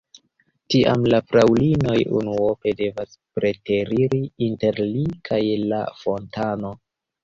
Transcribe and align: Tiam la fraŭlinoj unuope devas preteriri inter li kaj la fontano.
Tiam 0.75 1.03
la 1.13 1.19
fraŭlinoj 1.31 1.99
unuope 2.21 2.75
devas 2.81 3.15
preteriri 3.39 4.25
inter 4.51 4.85
li 4.93 5.09
kaj 5.31 5.45
la 5.71 5.87
fontano. 6.05 6.79